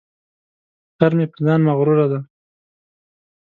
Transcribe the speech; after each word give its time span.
خر 0.97 1.11
مې 1.17 1.25
په 1.31 1.37
ځان 1.45 1.59
مغروره 1.67 2.05
دی. 2.11 2.19